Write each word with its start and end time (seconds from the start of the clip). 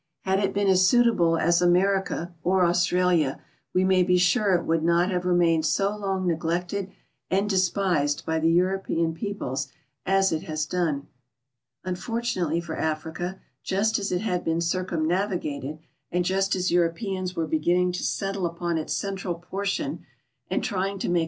Had 0.21 0.39
it 0.39 0.51
been 0.51 0.67
as 0.67 0.83
suitable 0.87 1.37
as 1.37 1.61
America 1.61 2.33
or 2.43 2.65
Australia, 2.65 3.39
we 3.71 3.83
may 3.83 4.01
be 4.01 4.17
sure 4.17 4.55
it 4.55 4.65
would 4.65 4.81
not 4.83 5.11
have 5.11 5.25
remained 5.25 5.67
so 5.67 5.95
long 5.95 6.25
neglected 6.25 6.91
and 7.29 7.47
despise.l 7.47 8.19
by 8.25 8.39
tbe 8.39 8.51
European 8.55 9.13
peoples 9.13 9.67
as 10.03 10.31
it 10.31 10.41
has 10.41 10.65
done. 10.65 11.05
Unfortunately 11.83 12.59
for 12.59 12.75
Africa", 12.75 13.39
just 13.61 13.99
as 13.99 14.11
it 14.11 14.21
had 14.21 14.43
been 14.43 14.59
circumnavigated, 14.59 15.77
and 16.11 16.25
just 16.25 16.53
tis 16.53 16.71
Europeans 16.71 17.35
were 17.35 17.45
lie 17.47 17.59
ginning 17.59 17.91
to 17.93 18.01
settle 18.01 18.47
upon 18.47 18.79
its 18.79 18.93
central 18.95 19.35
portion 19.35 20.03
and 20.49 20.63
trying 20.63 20.97
to 20.97 21.09
make 21.09 21.19
tb. 21.19 21.19